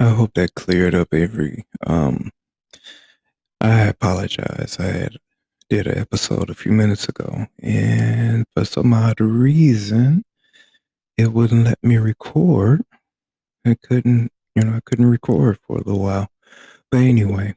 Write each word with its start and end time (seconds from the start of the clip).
I 0.00 0.10
hope 0.10 0.34
that 0.34 0.54
cleared 0.54 0.94
up 0.94 1.12
every. 1.12 1.66
Um, 1.84 2.30
I 3.60 3.80
apologize. 3.82 4.76
I 4.78 4.84
had 4.86 5.16
did 5.68 5.86
an 5.86 5.98
episode 5.98 6.50
a 6.50 6.54
few 6.54 6.72
minutes 6.72 7.08
ago, 7.08 7.46
and 7.60 8.46
for 8.54 8.64
some 8.64 8.94
odd 8.94 9.20
reason, 9.20 10.24
it 11.16 11.32
wouldn't 11.32 11.64
let 11.64 11.82
me 11.82 11.96
record. 11.98 12.82
I 13.66 13.76
couldn't, 13.82 14.30
you 14.54 14.62
know, 14.64 14.76
I 14.76 14.80
couldn't 14.84 15.10
record 15.10 15.58
for 15.66 15.76
a 15.76 15.78
little 15.78 16.00
while. 16.00 16.28
But 16.90 16.98
anyway, 16.98 17.56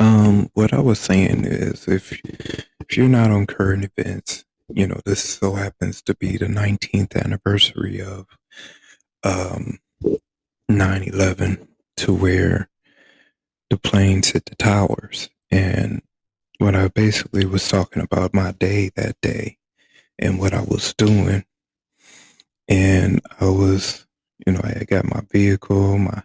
um, 0.00 0.50
what 0.54 0.72
I 0.72 0.80
was 0.80 0.98
saying 0.98 1.44
is, 1.44 1.86
if 1.86 2.20
if 2.80 2.96
you're 2.96 3.08
not 3.08 3.30
on 3.30 3.46
current 3.46 3.88
events, 3.96 4.44
you 4.68 4.86
know, 4.86 5.00
this 5.04 5.22
so 5.22 5.54
happens 5.54 6.02
to 6.02 6.14
be 6.16 6.36
the 6.36 6.46
19th 6.46 7.16
anniversary 7.16 8.00
of 8.02 8.26
um 9.24 9.78
9/11 10.70 11.66
to 11.98 12.14
where 12.14 12.68
the 13.70 13.78
planes 13.78 14.28
hit 14.30 14.46
the 14.46 14.54
towers, 14.56 15.28
and 15.50 16.02
what 16.58 16.74
I 16.74 16.88
basically 16.88 17.44
was 17.46 17.68
talking 17.68 18.02
about 18.02 18.34
my 18.34 18.52
day 18.52 18.90
that 18.96 19.20
day 19.20 19.58
and 20.18 20.38
what 20.38 20.52
I 20.52 20.62
was 20.62 20.94
doing, 20.94 21.44
and 22.68 23.20
I 23.40 23.46
was, 23.46 24.06
you 24.46 24.52
know, 24.52 24.60
I 24.64 24.78
had 24.78 24.86
got 24.88 25.04
my 25.04 25.22
vehicle, 25.30 25.98
my 25.98 26.22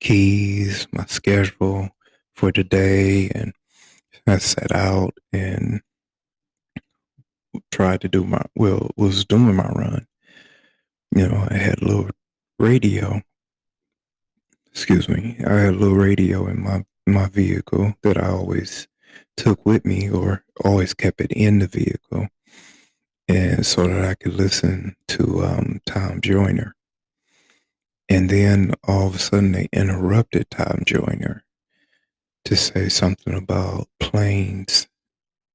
keys, 0.00 0.86
my 0.92 1.04
schedule 1.06 1.90
for 2.34 2.52
the 2.52 2.64
day, 2.64 3.30
and 3.34 3.52
I 4.26 4.38
set 4.38 4.72
out 4.72 5.16
and 5.32 5.80
tried 7.70 8.00
to 8.02 8.08
do 8.08 8.24
my 8.24 8.42
well 8.54 8.90
was 8.96 9.24
doing 9.24 9.54
my 9.54 9.68
run. 9.68 10.06
You 11.14 11.28
know, 11.28 11.46
I 11.50 11.54
had 11.54 11.80
a 11.82 11.84
little 11.84 12.10
radio. 12.58 13.22
Excuse 14.76 15.08
me. 15.08 15.38
I 15.46 15.54
had 15.54 15.72
a 15.72 15.78
little 15.78 15.96
radio 15.96 16.46
in 16.48 16.62
my 16.62 16.84
my 17.06 17.30
vehicle 17.30 17.94
that 18.02 18.18
I 18.18 18.28
always 18.28 18.86
took 19.34 19.64
with 19.64 19.86
me 19.86 20.10
or 20.10 20.44
always 20.66 20.92
kept 20.92 21.22
it 21.22 21.32
in 21.32 21.60
the 21.60 21.66
vehicle 21.66 22.28
and 23.26 23.64
so 23.64 23.86
that 23.86 24.04
I 24.04 24.14
could 24.16 24.34
listen 24.34 24.94
to 25.08 25.42
um, 25.42 25.80
Tom 25.86 26.20
Joyner. 26.20 26.74
And 28.10 28.28
then 28.28 28.74
all 28.86 29.06
of 29.06 29.14
a 29.14 29.18
sudden 29.18 29.52
they 29.52 29.70
interrupted 29.72 30.50
Tom 30.50 30.82
Joyner 30.84 31.42
to 32.44 32.54
say 32.54 32.90
something 32.90 33.32
about 33.32 33.88
planes. 33.98 34.88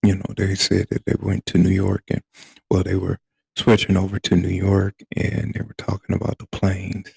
You 0.02 0.16
know, 0.16 0.34
they 0.36 0.56
said 0.56 0.88
that 0.90 1.06
they 1.06 1.16
went 1.20 1.46
to 1.46 1.60
New 1.60 1.70
York 1.70 2.06
and, 2.10 2.24
well, 2.72 2.82
they 2.82 2.96
were 2.96 3.20
switching 3.56 3.98
over 3.98 4.18
to 4.18 4.36
New 4.36 4.50
York 4.50 4.96
and 5.16 5.54
they 5.54 5.62
were 5.62 5.76
talking 5.78 6.16
about 6.16 6.40
the 6.40 6.48
planes 6.48 7.14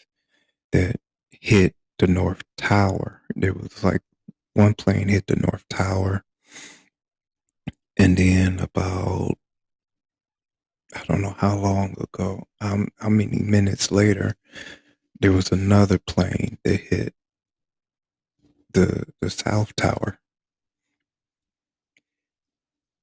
that 0.71 0.97
hit 1.31 1.75
the 1.99 2.07
North 2.07 2.43
Tower. 2.57 3.23
There 3.35 3.55
was 3.55 3.83
like 3.85 4.03
one 4.55 4.75
plane 4.75 5.09
hit 5.09 5.27
the 5.27 5.37
North 5.37 5.65
Tower. 5.69 6.25
And 7.97 8.17
then 8.17 8.59
about, 8.59 9.35
I 10.95 11.03
don't 11.07 11.23
know 11.23 11.35
how 11.39 11.57
long 11.57 11.95
ago, 12.01 12.45
um, 12.61 12.89
how 12.99 13.09
many 13.09 13.39
minutes 13.41 13.91
later, 13.91 14.37
there 15.21 15.33
was 15.33 15.53
another 15.53 15.99
plane 15.99 16.59
that 16.65 16.81
hit 16.81 17.15
the 18.73 19.05
the 19.21 19.31
South 19.31 19.75
Tower. 19.77 20.19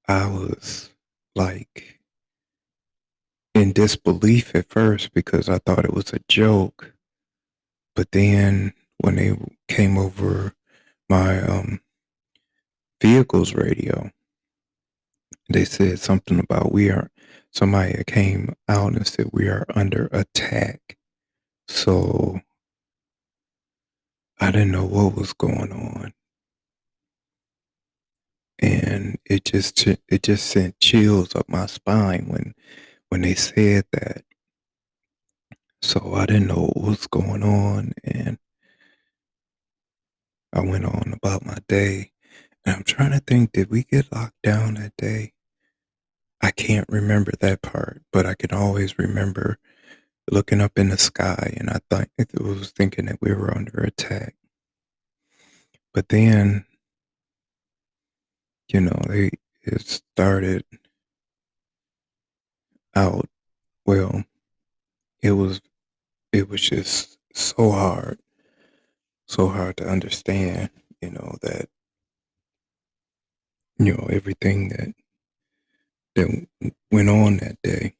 I 0.08 0.28
was 0.28 0.92
like 1.36 2.00
in 3.53 3.72
disbelief 3.72 4.53
at 4.55 4.70
first 4.70 5.14
because 5.14 5.50
I 5.50 5.58
thought 5.59 5.86
it 5.86 5.94
was 5.94 6.11
a 6.14 6.20
joke. 6.28 6.94
But 7.95 8.11
then 8.11 8.73
when 9.02 9.16
they 9.16 9.38
came 9.67 9.97
over 9.97 10.53
my 11.09 11.41
um, 11.41 11.81
vehicle's 13.02 13.53
radio, 13.53 14.09
they 15.49 15.65
said 15.65 15.99
something 15.99 16.39
about 16.39 16.71
we 16.71 16.89
are 16.89 17.09
somebody 17.52 18.03
came 18.08 18.55
out 18.70 18.93
and 18.93 19.05
said 19.05 19.30
we 19.33 19.48
are 19.48 19.65
under 19.76 20.08
attack. 20.11 20.98
So 21.67 22.39
I 24.39 24.52
didn't 24.52 24.71
know 24.71 24.86
what 24.86 25.15
was 25.15 25.33
going 25.33 25.71
on. 25.71 26.14
And 28.59 29.17
it 29.26 29.45
just 29.45 29.87
it 29.87 30.23
just 30.23 30.45
sent 30.47 30.80
chills 30.80 31.36
up 31.36 31.49
my 31.49 31.65
spine 31.65 32.26
when 32.27 32.53
when 33.09 33.21
they 33.21 33.33
said 33.33 33.86
that. 33.92 34.23
So 35.81 36.14
I 36.14 36.27
didn't 36.27 36.47
know 36.47 36.67
what 36.73 36.86
was 36.87 37.08
going 37.08 37.43
on 37.43 37.93
and 38.03 38.37
I 40.54 40.62
went 40.62 40.86
on 40.86 41.14
about 41.14 41.45
my 41.45 41.58
day. 41.67 42.12
And 42.66 42.78
I'm 42.78 42.84
trying 42.84 43.12
to 43.12 43.20
think, 43.20 43.54
did 43.54 43.70
we 43.72 43.84
get 43.84 44.12
locked 44.12 44.42
down 44.44 44.76
that 44.76 44.95
day? 44.98 45.34
I 46.42 46.52
can't 46.52 46.88
remember 46.89 47.32
that 47.39 47.62
part, 47.62 48.02
but 48.12 48.26
I 48.26 48.36
can 48.36 48.52
always 48.52 48.98
remember 48.98 49.58
looking 50.30 50.62
up 50.62 50.78
in 50.78 50.89
the 50.89 50.98
sky 50.98 51.56
and 51.58 51.70
I 51.70 51.80
thought 51.89 52.10
it 52.17 52.42
was 52.42 52.72
thinking 52.72 53.06
that 53.06 53.20
we 53.22 53.34
were 53.34 53.56
under 53.56 53.80
attack. 53.82 54.36
But 55.94 56.10
then, 56.10 56.66
you 58.70 58.82
know, 58.82 59.00
they 59.08 59.32
it 59.64 59.82
started 59.82 60.64
out 62.95 63.30
well. 63.86 64.23
It 65.22 65.32
was 65.32 65.62
it 66.32 66.50
was 66.50 66.62
just 66.62 67.18
so 67.33 67.72
hard, 67.72 68.20
so 69.31 69.47
hard 69.47 69.77
to 69.77 69.87
understand, 69.87 70.69
you 71.02 71.11
know, 71.11 71.37
that 71.42 71.69
you 73.80 73.93
know, 73.95 74.08
everything 74.11 74.69
that 74.69 74.93
that 76.15 76.47
went 76.92 77.09
on 77.09 77.37
that 77.37 77.58
day. 77.64 77.93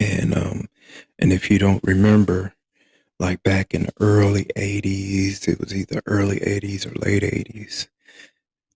And 0.00 0.36
um 0.36 0.68
and 1.18 1.32
if 1.32 1.50
you 1.50 1.58
don't 1.58 1.82
remember, 1.84 2.54
like 3.20 3.42
back 3.44 3.74
in 3.74 3.84
the 3.84 3.92
early 4.00 4.46
80s, 4.56 5.48
it 5.48 5.60
was 5.60 5.74
either 5.74 6.02
early 6.06 6.40
80s 6.40 6.86
or 6.86 6.94
late 6.98 7.22
80s. 7.22 7.88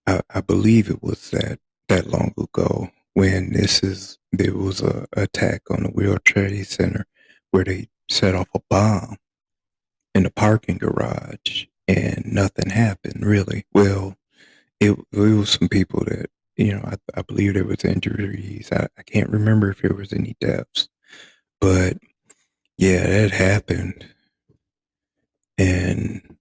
I, 0.06 0.20
I 0.30 0.40
believe 0.40 0.90
it 0.90 1.02
was 1.02 1.30
that 1.30 1.58
that 1.88 2.06
long 2.06 2.34
ago 2.38 2.90
when 3.14 3.52
this 3.52 3.82
is 3.82 4.18
there 4.32 4.54
was 4.54 4.82
a 4.82 5.06
attack 5.16 5.62
on 5.70 5.82
the 5.84 5.90
World 5.90 6.24
Trade 6.24 6.66
Center 6.66 7.06
where 7.50 7.64
they 7.64 7.88
set 8.10 8.34
off 8.34 8.48
a 8.54 8.60
bomb 8.70 9.16
in 10.14 10.24
the 10.24 10.30
parking 10.30 10.78
garage 10.78 11.66
and 11.88 12.24
nothing 12.26 12.70
happened 12.70 13.24
really. 13.26 13.64
Well, 13.72 14.16
it, 14.80 14.92
it 15.12 15.18
was 15.18 15.50
some 15.50 15.68
people 15.68 16.04
that 16.06 16.30
you 16.56 16.74
know 16.74 16.82
I, 16.84 16.96
I 17.18 17.22
believe 17.22 17.54
there 17.54 17.64
was 17.64 17.84
injuries. 17.84 18.70
I, 18.72 18.88
I 18.98 19.02
can't 19.02 19.30
remember 19.30 19.70
if 19.70 19.82
there 19.82 19.94
was 19.94 20.12
any 20.12 20.36
deaths, 20.40 20.88
but 21.60 21.98
yeah, 22.78 23.06
that 23.06 23.32
happened, 23.32 24.06
and 25.58 26.36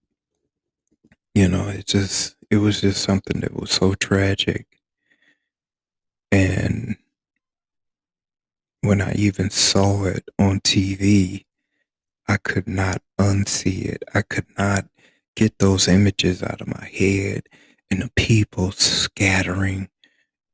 you 1.33 1.47
know 1.47 1.67
it 1.69 1.85
just 1.87 2.35
it 2.49 2.57
was 2.57 2.81
just 2.81 3.03
something 3.03 3.41
that 3.41 3.53
was 3.59 3.71
so 3.71 3.93
tragic 3.95 4.67
and 6.31 6.95
when 8.81 9.01
I 9.01 9.13
even 9.13 9.49
saw 9.49 10.05
it 10.05 10.27
on 10.37 10.59
TV, 10.59 11.45
I 12.27 12.37
could 12.37 12.67
not 12.67 13.01
unsee 13.23 13.85
it. 13.85 14.03
I 14.13 14.21
could 14.21 14.45
not 14.57 14.85
get 15.35 15.57
those 15.59 15.87
images 15.87 16.43
out 16.43 16.61
of 16.61 16.67
my 16.67 16.85
head 16.85 17.43
and 17.89 18.01
the 18.01 18.11
people 18.15 18.71
scattering. 18.71 19.89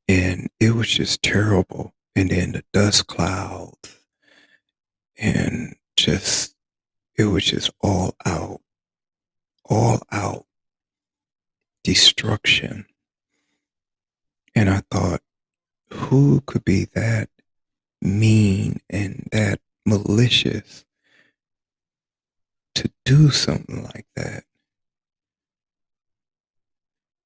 And 0.07 0.49
it 0.59 0.75
was 0.75 0.89
just 0.89 1.21
terrible. 1.21 1.93
And 2.15 2.29
then 2.29 2.53
the 2.53 2.63
dust 2.73 3.07
clouds 3.07 3.99
and 5.17 5.75
just, 5.95 6.55
it 7.17 7.25
was 7.25 7.45
just 7.45 7.71
all 7.81 8.15
out, 8.25 8.61
all 9.65 10.01
out 10.11 10.45
destruction. 11.83 12.85
And 14.55 14.69
I 14.69 14.81
thought, 14.91 15.21
who 15.91 16.41
could 16.41 16.65
be 16.65 16.85
that 16.93 17.29
mean 18.01 18.79
and 18.89 19.27
that 19.31 19.59
malicious 19.85 20.85
do 23.09 23.31
something 23.31 23.83
like 23.85 24.05
that? 24.15 24.43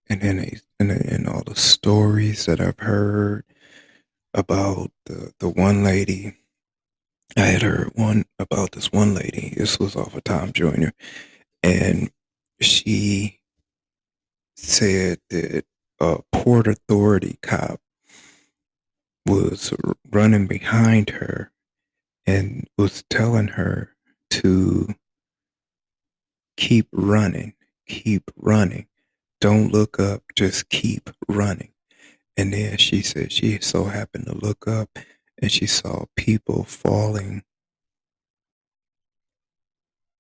And 0.07 0.21
then 0.21 0.59
and, 0.79 0.91
and 0.91 1.27
all 1.27 1.43
the 1.45 1.57
stories 1.57 2.45
that 2.45 2.61
I've 2.61 2.79
heard 2.79 3.43
about 4.33 4.91
the, 5.05 5.33
the 5.39 5.49
one 5.49 5.83
lady. 5.83 6.35
I 7.35 7.41
had 7.41 7.63
heard 7.63 7.91
one 7.95 8.23
about 8.39 8.71
this 8.71 8.93
one 8.93 9.13
lady. 9.13 9.53
This 9.57 9.77
was 9.77 9.97
off 9.97 10.15
of 10.15 10.23
Tom 10.23 10.53
Joyner. 10.53 10.93
And 11.61 12.11
she 12.61 13.39
said 14.55 15.19
that 15.31 15.65
a 15.99 16.19
Port 16.31 16.67
Authority 16.67 17.39
cop 17.41 17.81
was 19.25 19.73
running 20.09 20.47
behind 20.47 21.09
her 21.09 21.51
and 22.25 22.69
was 22.77 23.03
telling 23.09 23.49
her 23.49 23.89
to 24.29 24.95
keep 26.57 26.87
running, 26.91 27.53
keep 27.87 28.31
running. 28.35 28.87
Don't 29.41 29.71
look 29.71 29.99
up, 29.99 30.23
just 30.35 30.69
keep 30.69 31.09
running. 31.27 31.71
And 32.37 32.53
then 32.53 32.77
she 32.77 33.01
said 33.01 33.31
she 33.31 33.59
so 33.59 33.85
happened 33.85 34.25
to 34.25 34.33
look 34.33 34.67
up 34.67 34.89
and 35.41 35.51
she 35.51 35.67
saw 35.67 36.05
people 36.15 36.63
falling 36.63 37.43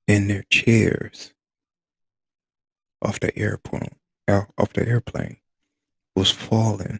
in 0.07 0.27
their 0.27 0.43
chairs 0.49 1.33
off 3.01 3.19
the 3.19 3.37
airplane, 3.37 3.95
off 4.27 4.73
the 4.73 4.87
airplane, 4.87 5.37
was 6.15 6.29
falling. 6.31 6.99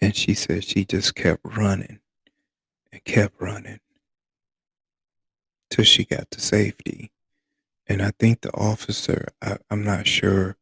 And 0.00 0.14
she 0.14 0.34
said 0.34 0.64
she 0.64 0.84
just 0.84 1.14
kept 1.14 1.40
running 1.44 2.00
and 2.92 3.04
kept 3.04 3.40
running 3.40 3.80
she 5.86 6.04
got 6.04 6.30
to 6.32 6.40
safety. 6.40 7.12
And 7.86 8.02
I 8.02 8.12
think 8.18 8.40
the 8.40 8.52
officer, 8.54 9.28
I, 9.42 9.56
I'm 9.70 9.84
not 9.84 10.06
sure 10.06 10.56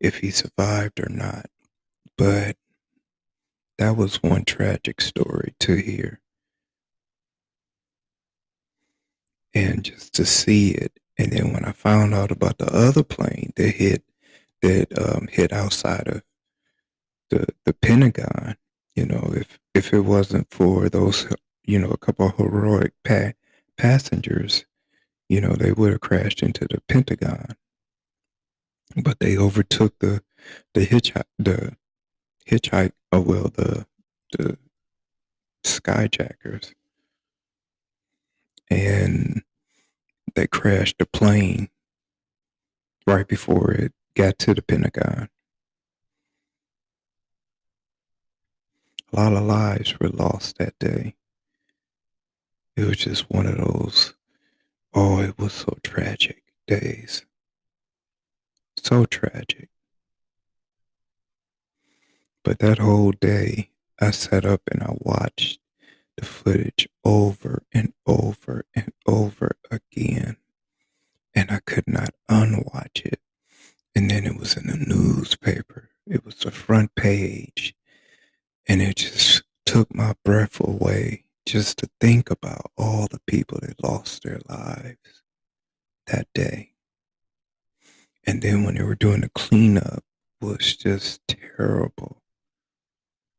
if 0.00 0.18
he 0.18 0.30
survived 0.30 1.00
or 1.00 1.08
not, 1.08 1.46
but 2.18 2.56
that 3.78 3.96
was 3.96 4.22
one 4.22 4.44
tragic 4.44 5.00
story 5.00 5.54
to 5.60 5.76
hear. 5.76 6.20
And 9.54 9.84
just 9.84 10.14
to 10.14 10.24
see 10.24 10.72
it. 10.72 10.98
And 11.16 11.32
then 11.32 11.52
when 11.52 11.64
I 11.64 11.72
found 11.72 12.12
out 12.12 12.32
about 12.32 12.58
the 12.58 12.72
other 12.74 13.04
plane 13.04 13.52
that 13.56 13.70
hit 13.70 14.02
that 14.62 14.98
um, 14.98 15.28
hit 15.30 15.52
outside 15.52 16.08
of 16.08 16.22
the 17.30 17.46
the 17.64 17.72
Pentagon, 17.72 18.56
you 18.96 19.06
know, 19.06 19.32
if 19.34 19.60
if 19.74 19.92
it 19.92 20.00
wasn't 20.00 20.50
for 20.50 20.88
those, 20.88 21.28
you 21.64 21.78
know, 21.78 21.90
a 21.90 21.96
couple 21.96 22.26
of 22.26 22.36
heroic 22.36 22.94
pa- 23.04 23.32
passengers, 23.76 24.64
you 25.28 25.40
know, 25.40 25.54
they 25.54 25.72
would 25.72 25.92
have 25.92 26.00
crashed 26.00 26.42
into 26.42 26.66
the 26.68 26.80
Pentagon. 26.88 27.56
But 28.96 29.18
they 29.18 29.36
overtook 29.36 29.98
the 29.98 30.22
the 30.74 30.86
hitchhike 30.86 31.24
the 31.38 31.76
hitchhike 32.48 32.92
oh 33.10 33.20
well 33.20 33.50
the 33.54 33.86
the 34.32 34.58
skyjackers 35.64 36.74
and 38.70 39.42
they 40.34 40.46
crashed 40.46 40.98
the 40.98 41.06
plane 41.06 41.68
right 43.06 43.26
before 43.26 43.72
it 43.72 43.92
got 44.14 44.38
to 44.40 44.54
the 44.54 44.62
Pentagon. 44.62 45.28
A 49.12 49.16
lot 49.16 49.32
of 49.32 49.44
lives 49.44 49.98
were 50.00 50.08
lost 50.08 50.58
that 50.58 50.78
day. 50.78 51.14
It 52.76 52.86
was 52.86 52.96
just 52.96 53.30
one 53.30 53.46
of 53.46 53.56
those, 53.58 54.14
oh, 54.92 55.20
it 55.20 55.38
was 55.38 55.52
so 55.52 55.78
tragic 55.84 56.42
days. 56.66 57.24
So 58.76 59.04
tragic. 59.04 59.68
But 62.42 62.58
that 62.58 62.78
whole 62.78 63.12
day, 63.12 63.70
I 64.00 64.10
sat 64.10 64.44
up 64.44 64.62
and 64.70 64.82
I 64.82 64.92
watched 64.98 65.60
the 66.16 66.24
footage 66.24 66.88
over 67.04 67.62
and 67.72 67.92
over 68.06 68.64
and 68.74 68.92
over 69.06 69.56
again. 69.70 70.36
And 71.34 71.50
I 71.50 71.60
could 71.64 71.86
not 71.86 72.10
unwatch 72.28 73.02
it. 73.04 73.20
And 73.94 74.10
then 74.10 74.24
it 74.24 74.36
was 74.36 74.56
in 74.56 74.66
the 74.66 74.76
newspaper. 74.76 75.90
It 76.06 76.24
was 76.24 76.36
the 76.36 76.50
front 76.50 76.94
page. 76.96 77.74
And 78.66 78.82
it 78.82 78.96
just 78.96 79.42
took 79.64 79.94
my 79.94 80.14
breath 80.24 80.60
away 80.60 81.23
just 81.46 81.78
to 81.78 81.88
think 82.00 82.30
about 82.30 82.70
all 82.76 83.06
the 83.10 83.20
people 83.26 83.58
that 83.62 83.82
lost 83.82 84.22
their 84.22 84.40
lives 84.48 85.22
that 86.06 86.26
day. 86.34 86.70
And 88.26 88.42
then 88.42 88.64
when 88.64 88.76
they 88.76 88.82
were 88.82 88.94
doing 88.94 89.20
the 89.20 89.28
cleanup 89.30 90.02
was 90.40 90.76
just 90.76 91.20
terrible. 91.28 92.22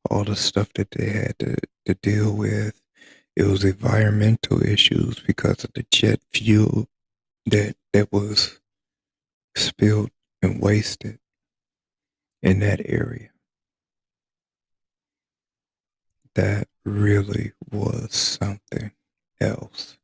All 0.10 0.24
the 0.24 0.36
stuff 0.36 0.72
that 0.76 0.92
they 0.92 1.10
had 1.10 1.40
to, 1.40 1.56
to 1.86 1.96
deal 1.96 2.34
with. 2.34 2.82
It 3.36 3.44
was 3.44 3.66
environmental 3.66 4.64
issues 4.64 5.20
because 5.20 5.64
of 5.64 5.74
the 5.74 5.86
jet 5.92 6.22
fuel 6.34 6.88
that 7.48 7.76
that 7.92 8.12
was 8.12 8.60
spilled 9.56 10.10
and 10.42 10.62
wasted 10.62 11.20
in 12.42 12.60
that 12.60 12.82
area. 12.86 13.30
That 16.36 16.68
really 16.86 17.54
was 17.72 18.14
something 18.14 18.92
else. 19.42 19.98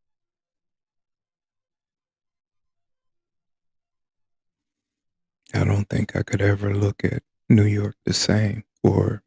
I 5.53 5.63
don't 5.63 5.89
think 5.89 6.15
I 6.15 6.23
could 6.23 6.41
ever 6.41 6.73
look 6.73 7.03
at 7.03 7.23
New 7.49 7.65
York 7.65 7.95
the 8.05 8.13
same 8.13 8.63
or 8.83 9.21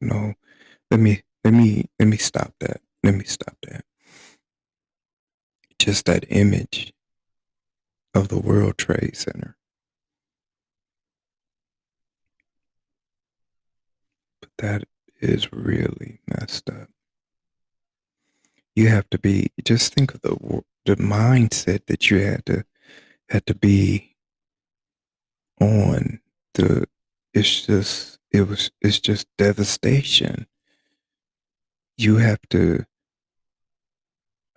no 0.00 0.34
let 0.90 1.00
me 1.00 1.22
let 1.44 1.54
me 1.54 1.88
let 1.98 2.08
me 2.08 2.16
stop 2.16 2.52
that. 2.60 2.80
Let 3.02 3.14
me 3.14 3.24
stop 3.24 3.56
that. 3.62 3.84
Just 5.78 6.04
that 6.06 6.24
image 6.28 6.92
of 8.12 8.28
the 8.28 8.38
World 8.38 8.76
Trade 8.76 9.16
Center 9.16 9.56
but 14.40 14.50
that 14.58 14.84
is 15.20 15.52
really 15.52 16.20
messed 16.26 16.68
up. 16.70 16.88
You 18.74 18.88
have 18.88 19.08
to 19.10 19.18
be 19.18 19.50
just 19.64 19.94
think 19.94 20.14
of 20.14 20.22
the 20.22 20.62
the 20.86 20.96
mindset 20.96 21.86
that 21.86 22.10
you 22.10 22.18
had 22.20 22.46
to 22.46 22.64
had 23.28 23.46
to 23.46 23.54
be 23.54 24.16
on 25.60 26.20
the 26.54 26.86
it's 27.34 27.66
just 27.66 28.18
it 28.32 28.48
was 28.48 28.70
it's 28.80 29.00
just 29.00 29.26
devastation. 29.36 30.46
You 31.96 32.16
have 32.16 32.40
to 32.50 32.86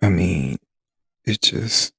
I 0.00 0.08
mean, 0.10 0.58
it 1.24 1.40
just 1.40 1.94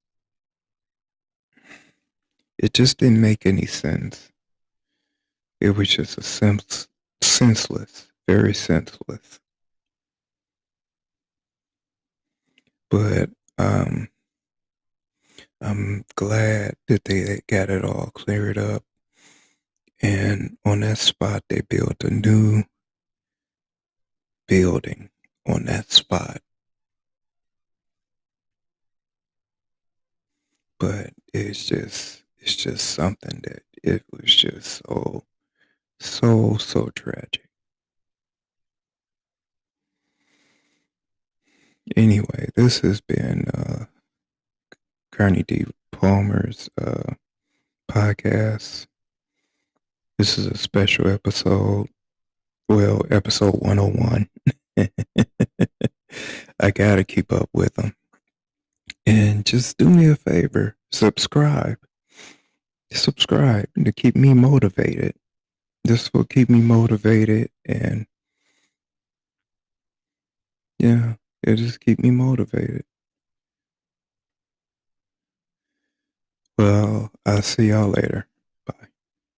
it 2.57 2.73
just 2.73 2.97
didn't 2.97 3.21
make 3.21 3.45
any 3.45 3.65
sense. 3.65 4.31
It 5.59 5.71
was 5.71 5.89
just 5.89 6.17
a 6.17 6.23
sense 6.23 6.87
senseless, 7.21 8.11
very 8.27 8.53
senseless. 8.53 9.39
But 12.89 13.29
um, 13.57 14.09
I'm 15.61 16.05
glad 16.15 16.75
that 16.87 17.05
they 17.05 17.41
got 17.47 17.69
it 17.69 17.83
all 17.83 18.11
cleared 18.13 18.57
up. 18.57 18.83
And 20.01 20.57
on 20.65 20.81
that 20.81 20.97
spot, 20.97 21.43
they 21.49 21.61
built 21.61 22.03
a 22.03 22.09
new 22.09 22.63
building 24.47 25.09
on 25.47 25.65
that 25.65 25.91
spot. 25.91 26.41
But 30.79 31.11
it's 31.33 31.65
just, 31.65 32.23
it's 32.37 32.55
just 32.55 32.85
something 32.91 33.41
that 33.43 33.63
it 33.81 34.03
was 34.11 34.35
just 34.35 34.83
so 34.85 35.23
so, 35.99 36.57
so 36.57 36.89
tragic. 36.95 37.44
Anyway, 41.95 42.49
this 42.55 42.79
has 42.79 43.01
been 43.01 43.45
uh, 43.53 43.85
Carney 45.11 45.43
D. 45.43 45.65
Palmer's 45.91 46.69
uh, 46.81 47.13
podcast. 47.89 48.87
This 50.17 50.37
is 50.37 50.47
a 50.47 50.57
special 50.57 51.07
episode. 51.07 51.87
Well, 52.67 53.01
episode 53.11 53.55
101. 53.55 54.29
I 56.59 56.71
got 56.71 56.95
to 56.95 57.03
keep 57.03 57.31
up 57.31 57.49
with 57.53 57.75
them. 57.75 57.95
And 59.05 59.45
just 59.45 59.77
do 59.77 59.89
me 59.89 60.09
a 60.09 60.15
favor 60.15 60.75
subscribe. 60.91 61.77
Subscribe 62.91 63.67
to 63.83 63.91
keep 63.91 64.15
me 64.15 64.33
motivated 64.33 65.15
this 65.85 66.11
will 66.13 66.23
keep 66.23 66.49
me 66.49 66.61
motivated 66.61 67.51
and 67.63 68.07
yeah, 70.79 71.13
it'll 71.45 71.57
just 71.65 71.79
keep 71.79 71.99
me 71.99 72.11
motivated. 72.11 72.83
Well, 76.57 77.11
I'll 77.25 77.41
see 77.41 77.69
y'all 77.69 77.89
later. 77.89 78.27